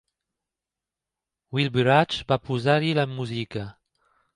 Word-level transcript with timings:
Wilbur 1.57 1.87
Hatch 1.95 2.25
va 2.33 2.41
posar-hi 2.49 2.93
la 3.03 3.09
música. 3.17 3.69